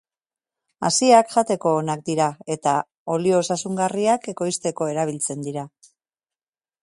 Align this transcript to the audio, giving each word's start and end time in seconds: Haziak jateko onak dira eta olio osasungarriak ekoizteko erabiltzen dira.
Haziak 0.87 1.27
jateko 1.33 1.73
onak 1.81 2.01
dira 2.07 2.29
eta 2.55 2.73
olio 3.17 3.37
osasungarriak 3.43 4.27
ekoizteko 4.35 4.87
erabiltzen 4.95 5.45
dira. 5.49 5.69